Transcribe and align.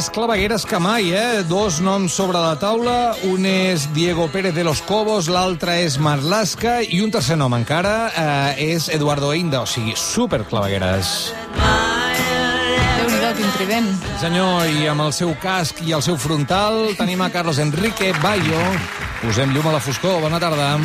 més 0.00 0.08
clavegueres 0.16 0.62
que 0.64 0.78
mai, 0.80 1.10
eh? 1.12 1.42
Dos 1.44 1.76
noms 1.84 2.14
sobre 2.16 2.40
la 2.40 2.54
taula, 2.56 3.12
un 3.28 3.44
és 3.44 3.82
Diego 3.92 4.30
Pérez 4.32 4.54
de 4.56 4.62
los 4.64 4.80
Cobos, 4.88 5.26
l'altre 5.28 5.74
és 5.84 5.98
Marlaska, 6.00 6.78
i 6.80 7.02
un 7.04 7.10
tercer 7.12 7.36
nom 7.36 7.52
encara 7.52 7.92
eh, 8.08 8.70
és 8.72 8.86
Eduardo 8.96 9.34
Einda, 9.36 9.60
o 9.60 9.68
sigui, 9.68 9.92
super 10.00 10.40
clavegueres. 10.48 11.10
Déu-n'hi-do, 12.96 13.32
quin 13.36 13.52
trident. 13.58 13.90
Senyor, 14.22 14.70
i 14.80 14.88
amb 14.88 15.04
el 15.04 15.12
seu 15.12 15.34
casc 15.42 15.82
i 15.84 15.92
el 15.92 16.00
seu 16.06 16.16
frontal 16.16 16.94
tenim 16.96 17.20
a 17.20 17.28
Carlos 17.34 17.60
Enrique 17.60 18.14
Bayo. 18.24 18.62
Posem 19.20 19.52
llum 19.52 19.68
a 19.68 19.74
la 19.76 19.82
foscor. 19.84 20.16
Bona 20.24 20.40
tarda. 20.40 20.78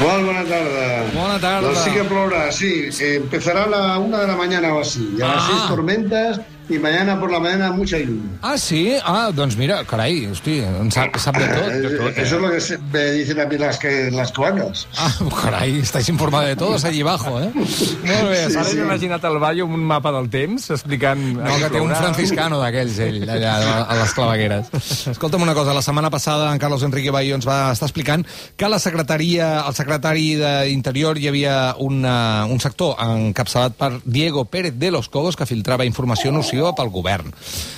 Molt 0.00 0.26
bona 0.26 0.42
tarda. 0.50 0.88
Bona 1.14 1.38
tarda. 1.38 1.68
Doncs 1.68 1.84
sí 1.86 1.94
que 1.94 2.02
plourà, 2.10 2.48
sí. 2.50 2.72
Eh, 2.98 3.14
empezará 3.22 3.68
a 3.68 3.70
la 3.70 3.84
una 4.02 4.24
de 4.24 4.26
la 4.26 4.34
mañana 4.34 4.74
o 4.74 4.80
así. 4.82 5.06
Y 5.16 5.22
a 5.22 5.28
las 5.36 5.44
Ah. 5.44 5.46
seis 5.52 5.62
tormentas 5.68 6.40
y 6.68 6.78
mañana 6.78 7.20
por 7.20 7.30
la 7.30 7.38
mañana 7.40 7.72
mucha 7.72 7.98
lluvia. 7.98 8.22
Ah, 8.40 8.56
sí? 8.56 8.94
Ah, 9.04 9.30
doncs 9.34 9.56
mira, 9.56 9.84
carai, 9.84 10.24
hosti, 10.26 10.60
en 10.60 10.90
sap, 10.90 11.16
sap 11.18 11.36
de 11.36 11.46
tot. 11.46 11.66
De 11.72 11.90
tot 11.98 12.06
Eh, 12.16 12.22
Eso 12.22 12.36
es 12.36 12.42
lo 12.42 12.50
que 12.50 12.60
se- 12.60 12.78
me 12.78 13.04
dicen 13.12 13.38
a 13.40 13.44
mí 13.44 13.58
las, 13.58 13.78
que, 13.78 14.10
las 14.10 14.32
coanas. 14.32 14.86
Ah, 14.96 15.12
carai, 15.42 15.78
estáis 15.78 16.08
informados 16.08 16.48
de 16.48 16.56
todos 16.56 16.84
allí 16.84 17.02
abajo, 17.02 17.38
eh? 17.40 17.50
Molt 17.54 18.28
bé, 18.30 18.48
Sí, 18.50 18.56
Ara 18.56 18.64
sí. 18.64 18.78
imaginat 18.78 19.24
el 19.24 19.38
Bayo 19.38 19.64
amb 19.66 19.74
un 19.74 19.84
mapa 19.84 20.10
del 20.12 20.30
temps 20.30 20.70
explicant... 20.70 21.20
No, 21.36 21.58
que 21.60 21.68
té 21.68 21.80
un 21.84 21.92
franciscano 21.94 22.60
d'aquells, 22.62 22.98
ell, 22.98 23.28
allà 23.28 23.84
a 23.84 23.98
les 24.00 24.14
clavegueres. 24.16 24.72
Escolta'm 25.12 25.42
una 25.44 25.54
cosa, 25.54 25.74
la 25.74 25.82
setmana 25.82 26.08
passada 26.10 26.50
en 26.52 26.58
Carlos 26.58 26.82
Enrique 26.82 27.10
Bayo 27.10 27.34
ens 27.34 27.46
va 27.48 27.72
estar 27.72 27.88
explicant 27.90 28.24
que 28.56 28.68
la 28.72 28.78
secretaria, 28.78 29.60
el 29.68 29.74
secretari 29.76 30.34
d'Interior 30.40 31.18
hi 31.20 31.28
havia 31.28 31.74
una, 31.78 32.46
un 32.48 32.60
sector 32.60 32.96
encapçalat 33.04 33.76
per 33.76 33.92
Diego 34.04 34.46
Pérez 34.46 34.78
de 34.78 34.90
los 34.90 35.08
Cobos 35.12 35.36
que 35.36 35.44
filtrava 35.46 35.84
informació 35.84 36.32
nociva 36.32 36.53
pel 36.76 36.92
govern. 36.94 37.32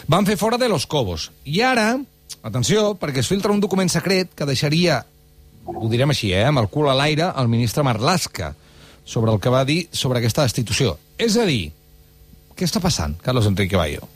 Van 0.07 0.27
fer 0.27 0.37
fora 0.37 0.59
de 0.59 0.69
los 0.69 0.87
Cobos. 0.87 1.31
I 1.45 1.63
ara, 1.63 1.97
atenció, 2.43 2.95
perquè 3.01 3.23
es 3.23 3.29
filtra 3.29 3.53
un 3.53 3.61
document 3.61 3.89
secret 3.89 4.35
que 4.37 4.49
deixaria, 4.49 5.05
ho 5.67 5.89
direm 5.89 6.11
així, 6.11 6.33
eh, 6.33 6.45
amb 6.45 6.63
el 6.63 6.69
cul 6.69 6.91
a 6.91 6.95
l'aire, 6.95 7.33
el 7.37 7.49
ministre 7.49 7.83
Marlaska 7.83 8.55
sobre 9.05 9.33
el 9.33 9.41
que 9.41 9.51
va 9.51 9.65
dir 9.65 9.89
sobre 9.93 10.19
aquesta 10.19 10.43
destitució. 10.43 10.99
És 11.19 11.37
a 11.37 11.47
dir, 11.47 11.73
què 12.57 12.67
està 12.67 12.81
passant, 12.83 13.17
Carlos 13.23 13.47
Enrique 13.47 13.77
Bayo? 13.77 14.09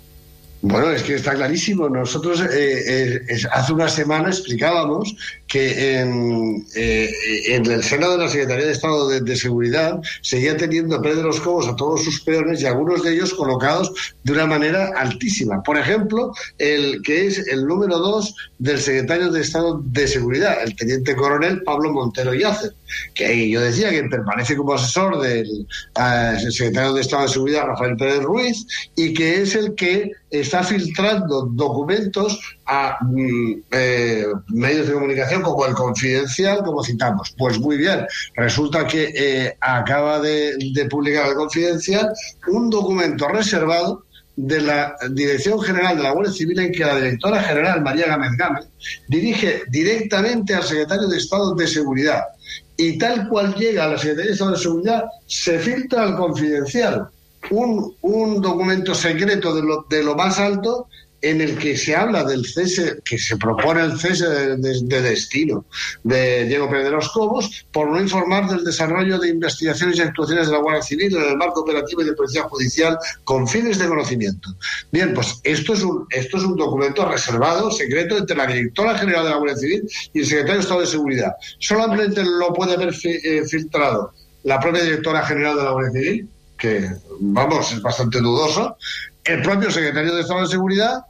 Bueno, 0.62 0.90
es 0.90 1.02
que 1.02 1.14
está 1.14 1.34
clarísimo. 1.34 1.88
Nosotros 1.88 2.42
eh, 2.42 2.84
eh, 2.86 3.20
hace 3.50 3.72
una 3.72 3.88
semana 3.88 4.28
explicábamos 4.28 5.16
que 5.50 5.98
en, 5.98 6.64
eh, 6.76 7.10
en 7.48 7.66
el 7.66 7.82
seno 7.82 8.12
de 8.12 8.18
la 8.18 8.28
Secretaría 8.28 8.66
de 8.66 8.72
Estado 8.72 9.08
de, 9.08 9.20
de 9.20 9.34
Seguridad 9.34 10.00
seguía 10.22 10.56
teniendo 10.56 11.02
Pedro 11.02 11.24
los 11.24 11.40
Cobos 11.40 11.66
a 11.66 11.74
todos 11.74 12.04
sus 12.04 12.20
peones 12.20 12.62
y 12.62 12.66
algunos 12.66 13.02
de 13.02 13.14
ellos 13.14 13.34
colocados 13.34 13.92
de 14.22 14.32
una 14.32 14.46
manera 14.46 14.92
altísima. 14.96 15.60
Por 15.64 15.76
ejemplo, 15.76 16.32
el 16.58 17.02
que 17.02 17.26
es 17.26 17.48
el 17.48 17.66
número 17.66 17.98
dos 17.98 18.32
del 18.60 18.78
secretario 18.78 19.32
de 19.32 19.40
Estado 19.40 19.82
de 19.84 20.06
Seguridad, 20.06 20.62
el 20.62 20.76
teniente 20.76 21.16
coronel 21.16 21.64
Pablo 21.64 21.92
Montero 21.92 22.32
Yacer, 22.32 22.72
que 23.14 23.50
yo 23.50 23.60
decía 23.60 23.90
que 23.90 24.04
permanece 24.04 24.56
como 24.56 24.74
asesor 24.74 25.20
del 25.20 25.66
eh, 25.96 26.50
secretario 26.50 26.92
de 26.92 27.00
Estado 27.00 27.24
de 27.24 27.28
Seguridad, 27.28 27.66
Rafael 27.66 27.96
Pérez 27.96 28.22
Ruiz, 28.22 28.66
y 28.94 29.14
que 29.14 29.42
es 29.42 29.56
el 29.56 29.74
que 29.74 30.12
está 30.30 30.62
filtrando 30.62 31.48
documentos 31.52 32.38
a 32.66 32.98
mm, 33.00 33.62
eh, 33.72 34.26
medios 34.48 34.86
de 34.86 34.92
comunicación 34.92 35.39
como 35.42 35.66
el 35.66 35.74
Confidencial, 35.74 36.62
como 36.64 36.82
citamos. 36.84 37.34
Pues 37.36 37.58
muy 37.58 37.76
bien, 37.76 38.06
resulta 38.34 38.86
que 38.86 39.12
eh, 39.14 39.56
acaba 39.60 40.20
de, 40.20 40.56
publicar 40.90 41.28
el 41.28 41.34
Confidencial 41.34 42.12
un 42.48 42.70
documento 42.70 43.28
reservado 43.28 44.04
de 44.36 44.60
la 44.60 44.96
Dirección 45.10 45.60
General 45.60 45.96
de 45.96 46.02
la 46.02 46.12
Guardia 46.12 46.32
Civil 46.32 46.58
en 46.60 46.72
que 46.72 46.84
la 46.84 46.96
directora 46.96 47.42
general, 47.42 47.82
María 47.82 48.06
Gámez 48.06 48.32
Gámez, 48.38 48.66
dirige 49.08 49.62
directamente 49.68 50.54
al 50.54 50.62
secretario 50.62 51.08
de 51.08 51.18
Estado 51.18 51.54
de 51.54 51.66
Seguridad. 51.66 52.22
Y 52.76 52.96
tal 52.96 53.28
cual 53.28 53.54
llega 53.54 53.84
a 53.84 53.88
la 53.88 53.98
Secretaría 53.98 54.28
de 54.28 54.32
Estado 54.32 54.52
de 54.52 54.58
Seguridad, 54.58 55.04
se 55.26 55.58
filtra 55.58 56.02
al 56.04 56.16
confidencial 56.16 57.08
un, 57.50 57.94
un 58.02 58.40
documento 58.40 58.94
secreto 58.94 59.54
de 59.54 59.62
lo, 59.62 59.86
de 59.88 60.02
lo 60.02 60.14
más 60.14 60.38
alto 60.38 60.88
en 61.22 61.40
el 61.40 61.58
que 61.58 61.76
se 61.76 61.94
habla 61.94 62.24
del 62.24 62.46
cese, 62.46 63.00
que 63.04 63.18
se 63.18 63.36
propone 63.36 63.82
el 63.82 63.98
cese 63.98 64.26
de, 64.28 64.56
de- 64.56 64.80
de 64.84 65.02
destino 65.02 65.64
de 66.02 66.44
Diego 66.46 66.68
Pérez 66.70 66.84
de 66.84 66.90
los 66.92 67.10
Cobos 67.10 67.66
por 67.72 67.90
no 67.90 68.00
informar 68.00 68.48
del 68.48 68.64
desarrollo 68.64 69.18
de 69.18 69.28
investigaciones 69.28 69.98
y 69.98 70.00
actuaciones 70.02 70.46
de 70.46 70.52
la 70.52 70.58
Guardia 70.60 70.82
Civil 70.82 71.14
en 71.14 71.22
el 71.30 71.36
marco 71.36 71.60
operativo 71.60 72.00
y 72.02 72.06
de 72.06 72.12
policía 72.14 72.44
judicial 72.44 72.98
con 73.24 73.46
fines 73.46 73.78
de 73.78 73.86
conocimiento. 73.88 74.48
Bien, 74.90 75.12
pues 75.12 75.40
esto 75.44 75.74
es 75.74 75.82
un, 75.82 76.06
esto 76.10 76.38
es 76.38 76.42
un 76.44 76.56
documento 76.56 77.06
reservado, 77.06 77.70
secreto, 77.70 78.16
entre 78.16 78.36
la 78.36 78.46
directora 78.46 78.96
general 78.96 79.24
de 79.24 79.30
la 79.30 79.36
Guardia 79.36 79.56
Civil 79.58 79.88
y 80.14 80.20
el 80.20 80.26
secretario 80.26 80.54
de 80.56 80.60
Estado 80.62 80.80
de 80.80 80.86
Seguridad. 80.86 81.32
Solamente 81.58 82.22
lo 82.24 82.52
puede 82.54 82.74
haber 82.74 82.94
eh, 83.04 83.42
filtrado 83.46 84.12
la 84.44 84.58
propia 84.58 84.82
directora 84.84 85.22
general 85.26 85.56
de 85.56 85.62
la 85.64 85.70
Guardia 85.72 86.00
Civil, 86.00 86.28
que, 86.56 86.90
vamos, 87.20 87.72
es 87.72 87.82
bastante 87.82 88.20
dudoso, 88.20 88.76
el 89.24 89.42
propio 89.42 89.70
secretario 89.70 90.14
de 90.14 90.22
Estado 90.22 90.40
de 90.40 90.46
Seguridad 90.46 91.02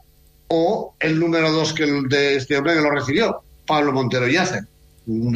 o 0.53 0.95
el 0.99 1.17
número 1.17 1.49
dos 1.49 1.71
que 1.71 1.83
el 1.83 2.09
de 2.09 2.35
este 2.35 2.57
hombre 2.57 2.73
que 2.73 2.81
lo 2.81 2.91
recibió, 2.91 3.41
Pablo 3.65 3.93
Montero 3.93 4.27
Yacer. 4.27 4.63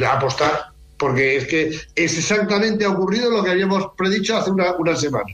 Apostar, 0.06 0.66
porque 0.98 1.38
es 1.38 1.46
que 1.46 1.80
es 1.94 2.18
exactamente 2.18 2.86
ocurrido 2.86 3.30
lo 3.30 3.42
que 3.42 3.50
habíamos 3.50 3.88
predicho 3.96 4.36
hace 4.36 4.50
una, 4.50 4.72
una 4.72 4.94
semana, 4.94 5.24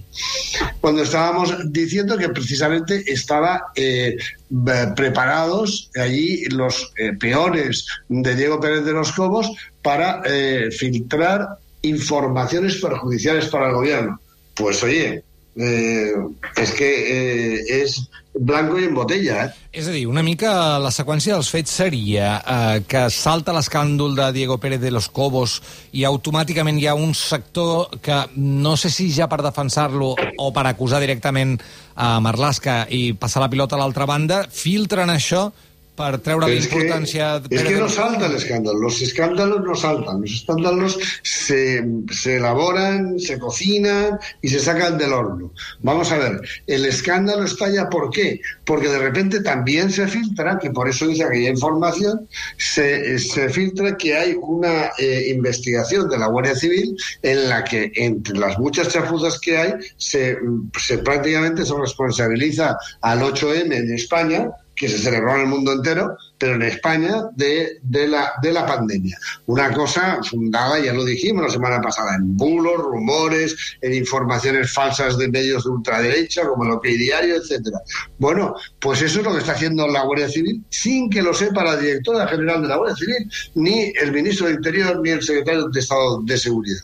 cuando 0.80 1.02
estábamos 1.02 1.72
diciendo 1.72 2.16
que 2.16 2.28
precisamente 2.28 3.02
estaba 3.06 3.72
eh, 3.74 4.16
eh, 4.16 4.86
preparados 4.94 5.90
allí 5.96 6.44
los 6.46 6.92
eh, 6.96 7.12
peones 7.18 7.86
de 8.08 8.36
Diego 8.36 8.60
Pérez 8.60 8.84
de 8.84 8.92
los 8.92 9.10
Cobos 9.10 9.50
para 9.82 10.22
eh, 10.24 10.70
filtrar 10.70 11.58
informaciones 11.82 12.76
perjudiciales 12.76 13.46
para 13.46 13.68
el 13.68 13.74
gobierno. 13.74 14.20
Pues 14.54 14.80
oye, 14.84 15.24
eh, 15.56 16.12
és 16.56 16.72
que 16.78 16.88
eh, 16.88 17.82
és 17.82 17.98
blanco 18.32 18.78
i 18.80 18.86
en 18.88 18.94
botella, 18.96 19.44
eh? 19.44 19.50
És 19.76 19.88
a 19.88 19.92
dir, 19.92 20.06
una 20.08 20.22
mica 20.24 20.78
la 20.80 20.92
seqüència 20.92 21.36
dels 21.36 21.50
fets 21.52 21.74
seria 21.82 22.30
eh, 22.40 22.78
que 22.88 23.04
salta 23.12 23.52
l'escàndol 23.52 24.16
de 24.16 24.30
Diego 24.32 24.56
Pérez 24.60 24.80
de 24.80 24.92
los 24.92 25.10
Cobos 25.12 25.58
i 25.92 26.06
automàticament 26.08 26.80
hi 26.80 26.88
ha 26.88 26.96
un 26.96 27.12
sector 27.16 27.98
que 28.00 28.22
no 28.36 28.76
sé 28.80 28.90
si 28.92 29.10
ja 29.12 29.28
per 29.28 29.42
defensar-lo 29.44 30.14
o 30.16 30.52
per 30.52 30.66
acusar 30.68 31.02
directament 31.04 31.58
a 31.94 32.14
Marlaska 32.24 32.86
i 32.88 33.12
passar 33.12 33.44
la 33.44 33.50
pilota 33.52 33.76
a 33.76 33.82
l'altra 33.82 34.08
banda, 34.08 34.46
filtren 34.48 35.12
això 35.12 35.50
per 35.94 36.18
treure 36.24 36.46
la 36.48 36.54
que, 36.56 37.64
que 37.64 37.76
no 37.76 37.88
salta 37.88 38.26
el 38.26 38.36
escándalo, 38.36 38.78
los 38.78 39.02
escándalos 39.02 39.62
no 39.62 39.74
saltan, 39.74 40.22
los 40.22 40.32
escándalos 40.32 40.98
se, 41.22 41.84
se 42.10 42.36
elaboran, 42.36 43.18
se 43.18 43.38
cocinan 43.38 44.18
y 44.40 44.48
se 44.48 44.58
sacan 44.58 44.96
del 44.96 45.12
horno. 45.12 45.52
Vamos 45.80 46.10
a 46.10 46.18
ver, 46.18 46.40
el 46.66 46.86
escándalo 46.86 47.44
estalla 47.44 47.90
¿por 47.90 48.10
qué? 48.10 48.40
Porque 48.64 48.88
de 48.88 48.98
repente 48.98 49.40
también 49.40 49.90
se 49.90 50.08
filtra, 50.08 50.58
que 50.58 50.70
por 50.70 50.88
eso 50.88 51.06
dice 51.06 51.24
aquella 51.24 51.50
información, 51.50 52.26
se, 52.56 53.18
se 53.18 53.50
filtra 53.50 53.96
que 53.98 54.16
hay 54.16 54.34
una 54.40 54.92
eh, 54.98 55.26
investigación 55.28 56.08
de 56.08 56.18
la 56.18 56.28
Guardia 56.28 56.54
Civil 56.54 56.96
en 57.20 57.50
la 57.50 57.64
que 57.64 57.92
entre 57.96 58.38
las 58.38 58.58
muchas 58.58 58.88
chafuzas 58.88 59.38
que 59.40 59.58
hay 59.58 59.72
se, 59.98 60.38
se 60.78 60.98
prácticamente 60.98 61.66
se 61.66 61.74
responsabiliza 61.76 62.76
al 63.02 63.20
8M 63.20 63.74
en 63.74 63.94
España 63.94 64.50
que 64.74 64.88
se 64.88 64.98
celebró 64.98 65.34
en 65.34 65.42
el 65.42 65.46
mundo 65.46 65.72
entero, 65.72 66.16
pero 66.42 66.56
en 66.56 66.62
España 66.62 67.28
de, 67.36 67.78
de, 67.82 68.08
la, 68.08 68.32
de 68.42 68.52
la 68.52 68.66
pandemia. 68.66 69.16
Una 69.46 69.72
cosa 69.72 70.18
fundada, 70.28 70.80
ya 70.80 70.92
lo 70.92 71.04
dijimos 71.04 71.44
la 71.44 71.52
semana 71.52 71.80
pasada, 71.80 72.16
en 72.16 72.36
bulos, 72.36 72.78
rumores, 72.78 73.54
en 73.80 73.94
informaciones 73.94 74.72
falsas 74.72 75.16
de 75.18 75.28
medios 75.28 75.62
de 75.62 75.70
ultraderecha, 75.70 76.48
como 76.48 76.64
el 76.64 76.72
OK 76.72 76.82
Diario, 76.82 77.36
etcétera. 77.36 77.78
Bueno, 78.18 78.56
pues 78.80 79.02
eso 79.02 79.20
es 79.20 79.24
lo 79.24 79.34
que 79.34 79.38
está 79.38 79.52
haciendo 79.52 79.86
la 79.86 80.02
Guardia 80.02 80.28
Civil, 80.28 80.64
sin 80.68 81.08
que 81.08 81.22
lo 81.22 81.32
sepa 81.32 81.62
la 81.62 81.76
directora 81.76 82.26
general 82.26 82.62
de 82.62 82.66
la 82.66 82.76
Guardia 82.76 82.96
Civil, 82.96 83.30
ni 83.54 83.92
el 84.02 84.10
ministro 84.10 84.48
de 84.48 84.54
Interior, 84.54 85.00
ni 85.00 85.10
el 85.10 85.22
secretario 85.22 85.68
de 85.68 85.78
Estado 85.78 86.22
de 86.22 86.38
Seguridad. 86.38 86.82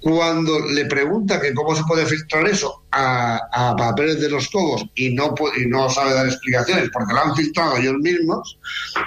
Cuando 0.00 0.58
le 0.58 0.86
pregunta 0.86 1.40
que 1.40 1.54
cómo 1.54 1.74
se 1.76 1.84
puede 1.84 2.06
filtrar 2.06 2.48
eso 2.48 2.82
a, 2.90 3.38
a 3.52 3.94
Pérez 3.94 4.20
de 4.20 4.30
los 4.30 4.48
Cobos 4.48 4.86
y 4.94 5.10
no, 5.10 5.34
y 5.56 5.66
no 5.66 5.88
sabe 5.90 6.14
dar 6.14 6.26
explicaciones 6.26 6.88
porque 6.92 7.12
lo 7.12 7.20
han 7.20 7.36
filtrado 7.36 7.76
ellos 7.76 7.96
mismos, 7.98 8.58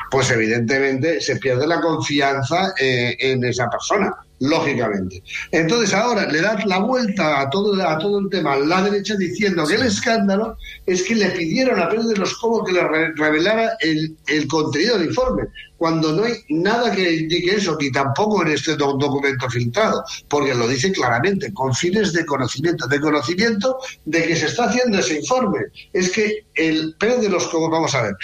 pues 0.10 0.32
evidentemente 0.32 1.22
se 1.22 1.38
pierde 1.38 1.68
la 1.68 1.82
confianza 1.82 2.74
eh, 2.80 3.16
en 3.20 3.44
esa 3.44 3.70
persona 3.70 4.16
lógicamente. 4.42 5.24
Entonces 5.52 5.94
ahora 5.94 6.26
le 6.26 6.42
das 6.42 6.66
la 6.66 6.80
vuelta 6.80 7.42
a 7.42 7.50
todo, 7.50 7.80
a 7.88 7.98
todo 8.00 8.20
el 8.20 8.30
tema, 8.30 8.58
la 8.58 8.82
derecha 8.82 9.16
diciendo 9.16 9.66
que 9.68 9.76
el 9.76 9.84
escándalo 9.84 10.58
es 10.86 11.04
que 11.04 11.16
le 11.16 11.30
pidieron 11.30 11.80
a 11.80 11.88
Pedro 11.88 12.08
de 12.08 12.18
los 12.18 12.36
Cobos 12.38 12.64
que 12.66 12.74
le 12.74 12.82
revelara 13.16 13.78
el, 13.80 14.18
el, 14.28 14.48
contenido 14.48 14.98
del 14.98 15.10
informe, 15.10 15.44
cuando 15.78 16.12
no 16.12 16.24
hay 16.24 16.34
nada 16.50 16.92
que 16.92 17.18
indique 17.18 17.56
eso, 17.56 17.78
ni 17.80 17.92
tampoco 17.92 18.42
en 18.42 18.54
este 18.54 18.76
documento 18.76 19.48
filtrado, 19.48 20.04
porque 20.28 20.56
lo 20.56 20.68
dice 20.68 20.92
claramente, 20.92 21.54
con 21.54 21.74
fines 21.76 22.12
de 22.12 22.26
conocimiento, 22.26 22.88
de 22.88 23.00
conocimiento 23.00 23.78
de 24.06 24.24
que 24.24 24.36
se 24.36 24.48
está 24.48 24.66
haciendo 24.66 24.98
ese 24.98 25.20
informe. 25.20 25.60
Es 25.94 26.12
que 26.12 26.46
el 26.56 26.96
Pérez 27.00 27.22
de 27.22 27.30
los 27.30 27.48
Cobos, 27.48 27.70
vamos 27.70 27.94
a 27.94 28.02
ver, 28.02 28.16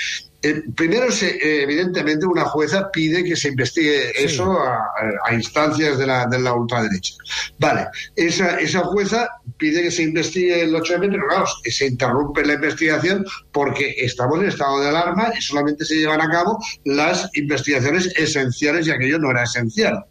eh, 0.47 0.63
primero, 0.75 1.11
se, 1.11 1.27
eh, 1.27 1.63
evidentemente, 1.63 2.25
una 2.25 2.45
jueza 2.45 2.89
pide 2.89 3.21
que 3.21 3.35
se 3.35 3.49
investigue 3.49 4.11
eso 4.23 4.57
a, 4.61 5.33
instancias 5.33 5.97
de 5.97 6.07
la, 6.07 6.25
de 6.25 6.39
la, 6.39 6.53
ultraderecha. 6.53 7.15
Vale, 7.59 7.87
esa, 8.15 8.57
esa 8.57 8.79
jueza 8.85 9.27
pide 9.57 9.81
que 9.81 9.91
se 9.91 10.03
investigue 10.03 10.61
el 10.61 10.73
8M, 10.73 11.09
pero 11.11 11.27
claro, 11.27 11.45
se 11.65 11.87
interrumpe 11.87 12.45
la 12.45 12.53
investigación 12.53 13.25
porque 13.51 13.95
estamos 13.97 14.39
en 14.39 14.47
estado 14.47 14.79
de 14.79 14.87
alarma 14.87 15.33
y 15.37 15.41
solamente 15.41 15.83
se 15.83 15.95
llevan 15.95 16.21
a 16.21 16.29
cabo 16.29 16.57
las 16.85 17.29
investigaciones 17.33 18.07
esenciales 18.15 18.87
y 18.87 18.91
aquello 18.91 19.19
no 19.19 19.31
era 19.31 19.43
esencial. 19.43 20.05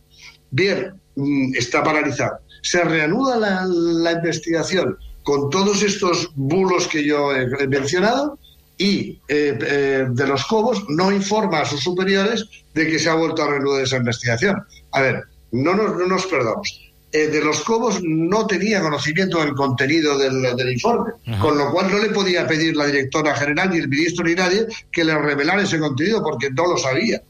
Bien, 0.50 1.00
mm, 1.14 1.54
está 1.54 1.82
paralizado. 1.82 2.40
Se 2.60 2.84
reanuda 2.84 3.38
la, 3.38 3.64
la 3.64 4.12
investigación 4.12 4.98
con 5.22 5.48
todos 5.48 5.82
estos 5.82 6.30
bulos 6.34 6.88
que 6.88 7.04
yo 7.04 7.34
he 7.34 7.66
mencionado 7.66 8.38
y 8.78 9.20
eh, 9.28 9.58
eh, 9.60 10.06
de 10.08 10.26
los 10.26 10.44
Cobos 10.46 10.84
no 10.88 11.10
informa 11.12 11.60
a 11.60 11.64
sus 11.64 11.80
superiores 11.80 12.44
de 12.74 12.86
que 12.86 12.98
se 12.98 13.08
ha 13.08 13.14
vuelto 13.14 13.42
a 13.42 13.50
reanudar 13.50 13.82
esa 13.82 13.96
investigación. 13.96 14.62
A 14.92 15.00
ver, 15.00 15.24
no 15.52 15.74
nos, 15.74 15.96
no 15.96 16.06
nos 16.06 16.26
perdamos. 16.26 16.82
Eh, 17.12 17.28
de 17.28 17.40
los 17.40 17.62
Cobos 17.62 18.00
no 18.02 18.46
tenía 18.46 18.80
conocimiento 18.80 19.40
del 19.40 19.54
contenido 19.54 20.18
del, 20.18 20.72
informe, 20.72 21.12
con 21.40 21.56
lo 21.56 21.70
cual 21.70 21.90
no 21.90 21.98
le 21.98 22.10
podía 22.10 22.46
pedir 22.46 22.76
la 22.76 22.86
directora 22.86 23.34
general, 23.34 23.70
ni 23.70 23.78
el 23.78 23.88
ministro, 23.88 24.24
ni 24.24 24.34
nadie 24.34 24.66
que 24.92 25.04
le 25.04 25.16
revelara 25.16 25.62
ese 25.62 25.78
contenido 25.78 26.22
porque 26.22 26.50
no 26.50 26.66
lo 26.66 26.76
sabía. 26.76 27.22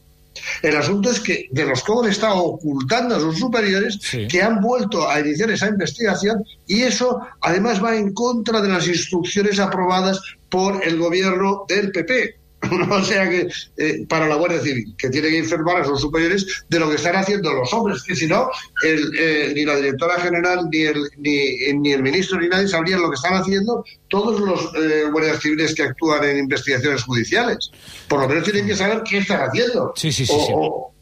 El 0.61 0.75
asunto 0.75 1.09
es 1.09 1.19
que 1.19 1.47
de 1.51 1.65
los 1.65 1.83
Cobos 1.83 2.07
está 2.07 2.33
ocultando 2.33 3.15
a 3.15 3.19
sus 3.19 3.39
superiores 3.39 3.99
que 4.29 4.41
han 4.41 4.61
vuelto 4.61 5.09
a 5.09 5.19
iniciar 5.19 5.51
esa 5.51 5.67
investigación 5.67 6.43
y 6.65 6.81
eso 6.81 7.19
además 7.41 7.83
va 7.83 7.95
en 7.95 8.13
contra 8.13 8.61
de 8.61 8.69
las 8.69 8.87
instrucciones 8.87 9.59
aprobadas 9.59 10.21
por 10.49 10.85
el 10.85 10.97
gobierno 10.97 11.65
del 11.67 11.91
PP. 11.91 12.46
o 12.91 13.03
sea 13.03 13.29
que 13.29 13.47
eh, 13.77 14.05
para 14.07 14.27
la 14.27 14.35
Guardia 14.35 14.59
Civil, 14.59 14.95
que 14.97 15.09
tiene 15.09 15.29
que 15.29 15.37
informar 15.37 15.81
a 15.81 15.85
sus 15.85 16.01
superiores 16.01 16.65
de 16.69 16.79
lo 16.79 16.89
que 16.89 16.95
están 16.95 17.15
haciendo 17.15 17.53
los 17.53 17.71
hombres, 17.73 18.03
que 18.03 18.15
si 18.15 18.27
no, 18.27 18.49
eh, 18.83 19.51
ni 19.55 19.65
la 19.65 19.75
directora 19.75 20.19
general, 20.19 20.67
ni 20.71 20.81
el, 20.81 21.09
ni, 21.17 21.73
ni, 21.79 21.91
el 21.93 22.03
ministro, 22.03 22.39
ni 22.39 22.47
nadie 22.47 22.67
sabrían 22.67 23.01
lo 23.01 23.09
que 23.09 23.15
están 23.15 23.33
haciendo 23.33 23.83
todos 24.07 24.39
los 24.39 24.73
eh, 24.75 25.05
guardias 25.11 25.41
civiles 25.41 25.75
que 25.75 25.83
actúan 25.83 26.23
en 26.23 26.39
investigaciones 26.39 27.03
judiciales. 27.03 27.71
Por 28.07 28.21
lo 28.21 28.27
menos 28.27 28.43
tienen 28.43 28.67
que 28.67 28.75
saber 28.75 29.03
qué 29.03 29.19
están 29.19 29.41
haciendo. 29.41 29.93
Sí, 29.95 30.11
sí, 30.11 30.25
sí. 30.25 30.33
sí. 30.33 30.53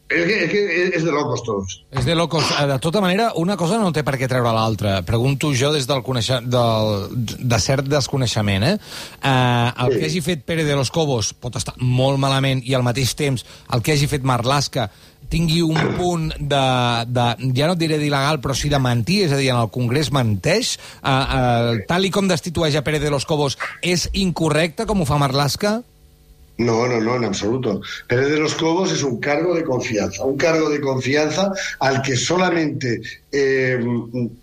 És 0.06 0.22
que, 0.22 0.34
és 0.44 0.50
que 0.52 0.60
és 0.94 1.02
de 1.02 1.10
locos 1.10 1.42
tots. 1.42 1.80
És 1.90 2.04
de 2.06 2.14
locos. 2.14 2.46
Eh, 2.54 2.66
de 2.70 2.76
tota 2.78 3.00
manera, 3.02 3.32
una 3.42 3.56
cosa 3.58 3.80
no 3.82 3.90
té 3.90 4.04
per 4.06 4.14
què 4.20 4.28
treure 4.30 4.52
l'altra. 4.54 5.00
Pregunto 5.06 5.50
jo 5.50 5.72
des 5.74 5.88
del, 5.90 6.04
del... 6.46 6.92
de 7.42 7.58
cert 7.58 7.90
desconeixement. 7.90 8.68
Eh? 8.68 8.76
Uh, 9.18 9.74
el 9.86 9.92
sí. 9.92 9.98
que 9.98 10.06
hagi 10.06 10.22
fet 10.22 10.46
Pere 10.46 10.64
de 10.64 10.76
los 10.78 10.92
Cobos 10.94 11.32
pot 11.34 11.58
estar 11.58 11.74
molt 11.82 12.22
malament 12.22 12.62
i 12.62 12.76
al 12.78 12.86
mateix 12.86 13.16
temps 13.18 13.42
el 13.74 13.82
que 13.82 13.96
hagi 13.96 14.06
fet 14.06 14.22
Marlaska 14.22 14.86
tingui 15.26 15.58
un 15.66 15.96
punt 15.96 16.28
de, 16.38 16.62
de 17.10 17.26
ja 17.56 17.66
no 17.66 17.74
et 17.74 17.80
diré 17.80 17.98
d'il·legal, 17.98 18.38
però 18.38 18.54
sí 18.54 18.70
de 18.70 18.78
mentir, 18.78 19.24
és 19.26 19.34
a 19.34 19.40
dir, 19.40 19.50
en 19.50 19.58
el 19.58 19.72
Congrés 19.74 20.12
menteix, 20.14 20.76
uh, 21.00 21.10
uh, 21.10 21.82
tal 21.90 22.06
i 22.06 22.12
com 22.14 22.30
destitueix 22.30 22.78
a 22.78 22.84
Pere 22.86 23.02
de 23.02 23.10
los 23.10 23.26
Cobos, 23.26 23.58
és 23.82 24.06
incorrecte 24.14 24.86
com 24.86 25.02
ho 25.02 25.08
fa 25.08 25.18
Marlaska? 25.18 25.80
No, 26.58 26.86
no, 26.86 27.00
no, 27.00 27.16
en 27.16 27.24
absoluto. 27.24 27.82
Pérez 28.08 28.30
de 28.30 28.38
los 28.38 28.54
Cobos 28.54 28.90
es 28.90 29.02
un 29.02 29.20
cargo 29.20 29.54
de 29.54 29.62
confianza, 29.62 30.24
un 30.24 30.38
cargo 30.38 30.70
de 30.70 30.80
confianza 30.80 31.52
al 31.80 32.00
que 32.00 32.16
solamente, 32.16 33.02
eh, 33.30 33.78